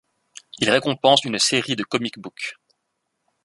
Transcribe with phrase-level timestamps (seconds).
[0.57, 2.55] Il récompense une série de comic book.